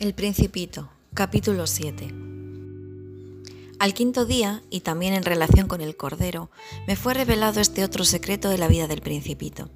[0.00, 2.12] El Principito, capítulo 7.
[3.78, 6.50] Al quinto día, y también en relación con el Cordero,
[6.88, 9.70] me fue revelado este otro secreto de la vida del Principito.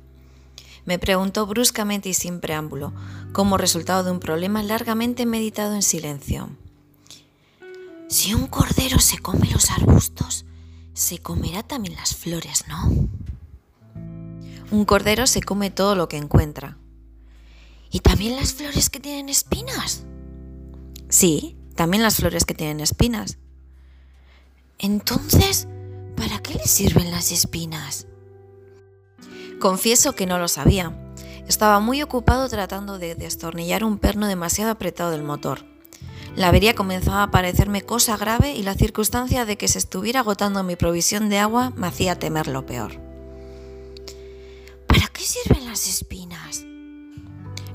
[0.85, 2.93] Me preguntó bruscamente y sin preámbulo,
[3.33, 6.51] como resultado de un problema largamente meditado en silencio.
[8.09, 10.47] Si un cordero se come los arbustos,
[10.95, 13.09] se comerá también las flores, ¿no?
[14.73, 16.77] Un cordero se come todo lo que encuentra.
[17.91, 20.05] ¿Y también las flores que tienen espinas?
[21.09, 23.39] Sí, también las flores que tienen espinas.
[24.79, 25.67] Entonces,
[26.17, 28.07] ¿para qué le sirven las espinas?
[29.59, 30.97] Confieso que no lo sabía.
[31.49, 35.65] Estaba muy ocupado tratando de destornillar un perno demasiado apretado del motor.
[36.37, 40.63] La avería comenzaba a parecerme cosa grave y la circunstancia de que se estuviera agotando
[40.63, 43.01] mi provisión de agua me hacía temer lo peor.
[44.87, 46.28] ¿Para qué sirven las espinas?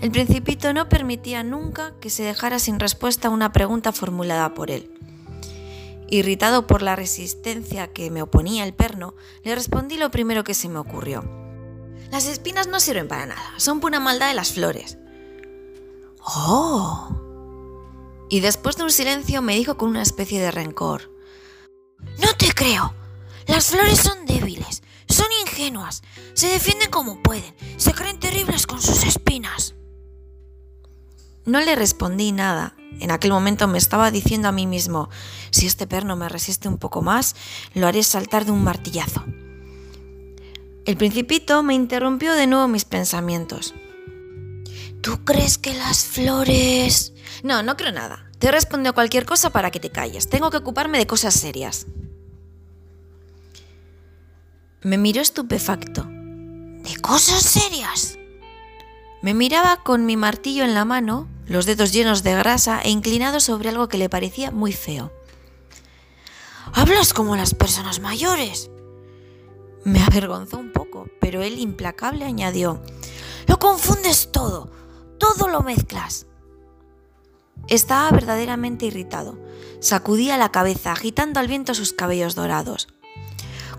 [0.04, 4.92] El principito no permitía nunca que se dejara sin respuesta una pregunta formulada por él.
[6.10, 10.68] Irritado por la resistencia que me oponía el perno, le respondí lo primero que se
[10.68, 11.24] me ocurrió.
[12.12, 14.98] Las espinas no sirven para nada, son pura maldad de las flores.
[16.20, 17.18] ¡Oh!
[18.30, 21.14] Y después de un silencio me dijo con una especie de rencor.
[22.20, 22.94] No te creo.
[23.48, 29.06] Las flores son débiles, son ingenuas, se defienden como pueden, se creen terribles con sus
[29.06, 29.76] espinas.
[31.46, 32.76] No le respondí nada.
[33.00, 35.10] En aquel momento me estaba diciendo a mí mismo,
[35.52, 37.36] si este perno me resiste un poco más,
[37.74, 39.26] lo haré saltar de un martillazo.
[40.86, 43.74] El principito me interrumpió de nuevo mis pensamientos.
[45.02, 47.14] ¿Tú crees que las flores...
[47.44, 48.30] No, no creo nada.
[48.40, 50.30] Te he respondido cualquier cosa para que te calles.
[50.30, 51.88] Tengo que ocuparme de cosas serias.
[54.82, 56.04] Me miró estupefacto.
[56.04, 58.18] ¿De cosas serias?
[59.22, 63.40] Me miraba con mi martillo en la mano, los dedos llenos de grasa e inclinado
[63.40, 65.12] sobre algo que le parecía muy feo.
[66.74, 68.70] Hablas como las personas mayores.
[69.84, 72.82] Me avergonzó un poco, pero él implacable añadió,
[73.48, 74.72] Lo confundes todo,
[75.20, 76.26] todo lo mezclas.
[77.68, 79.38] Estaba verdaderamente irritado.
[79.80, 82.88] Sacudía la cabeza, agitando al viento sus cabellos dorados.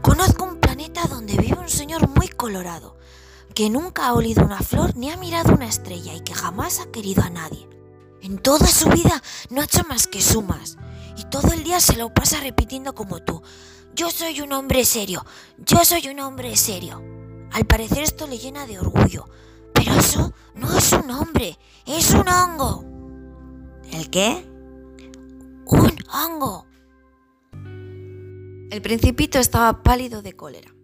[0.02, 2.96] Conozco un planeta donde vive un señor muy colorado,
[3.54, 6.90] que nunca ha olido una flor ni ha mirado una estrella y que jamás ha
[6.90, 7.68] querido a nadie.
[8.20, 10.76] En toda su vida no ha hecho más que sumas
[11.16, 13.42] y todo el día se lo pasa repitiendo como tú.
[13.94, 15.24] Yo soy un hombre serio,
[15.58, 17.00] yo soy un hombre serio.
[17.52, 19.28] Al parecer esto le llena de orgullo,
[19.72, 21.56] pero eso no es un hombre,
[21.86, 22.84] es un hongo.
[23.92, 24.44] ¿El qué?
[25.66, 26.66] Un hongo.
[28.70, 30.74] El principito estaba pálido de cólera.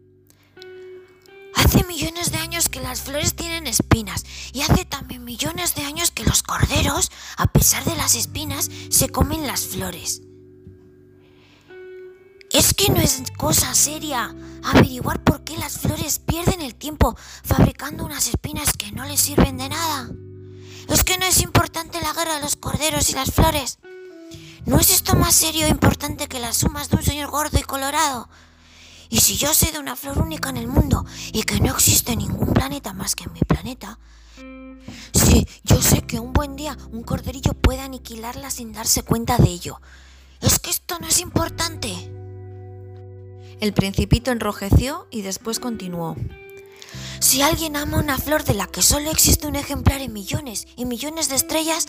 [1.71, 6.11] Hace millones de años que las flores tienen espinas y hace también millones de años
[6.11, 10.21] que los corderos, a pesar de las espinas, se comen las flores.
[12.51, 18.05] Es que no es cosa seria averiguar por qué las flores pierden el tiempo fabricando
[18.05, 20.11] unas espinas que no les sirven de nada.
[20.89, 23.79] Es que no es importante la guerra de los corderos y las flores.
[24.67, 27.63] ¿No es esto más serio e importante que las sumas de un señor gordo y
[27.63, 28.29] colorado?
[29.11, 32.15] Y si yo sé de una flor única en el mundo y que no existe
[32.15, 33.99] ningún planeta más que mi planeta,
[35.13, 39.49] sí, yo sé que un buen día un corderillo puede aniquilarla sin darse cuenta de
[39.49, 39.81] ello.
[40.41, 41.93] Es que esto no es importante.
[43.61, 46.17] El principito enrojeció y después continuó.
[47.19, 50.85] Si alguien ama una flor de la que solo existe un ejemplar en millones y
[50.85, 51.89] millones de estrellas,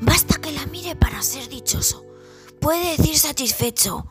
[0.00, 2.04] basta que la mire para ser dichoso.
[2.60, 4.06] Puede decir satisfecho,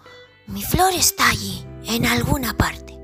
[0.48, 2.98] mi flor está allí, en alguna parte.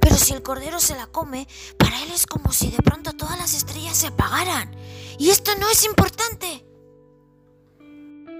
[0.00, 3.38] Pero si el cordero se la come, para él es como si de pronto todas
[3.38, 4.70] las estrellas se apagaran.
[5.18, 6.64] Y esto no es importante.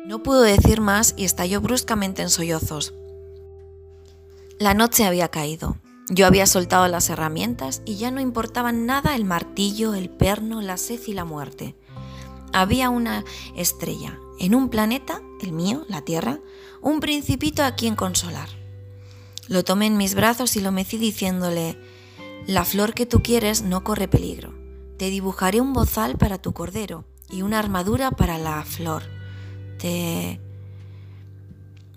[0.06, 2.92] No pudo decir más y estalló bruscamente en sollozos.
[4.58, 5.78] La noche había caído.
[6.10, 10.76] Yo había soltado las herramientas y ya no importaban nada el martillo, el perno, la
[10.76, 11.74] sed y la muerte.
[12.52, 13.24] Había una
[13.56, 16.40] estrella, en un planeta, el mío, la Tierra,
[16.82, 18.63] un principito a quien consolar.
[19.48, 21.78] Lo tomé en mis brazos y lo mecí diciéndole,
[22.46, 24.54] la flor que tú quieres no corre peligro.
[24.98, 29.02] Te dibujaré un bozal para tu cordero y una armadura para la flor.
[29.78, 30.40] Te...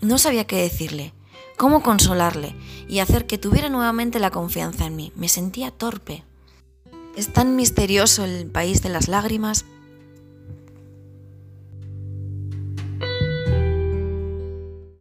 [0.01, 1.13] No sabía qué decirle
[1.57, 2.55] cómo consolarle
[2.87, 5.11] y hacer que tuviera nuevamente la confianza en mí.
[5.15, 6.23] Me sentía torpe.
[7.15, 9.65] Es tan misterioso el país de las lágrimas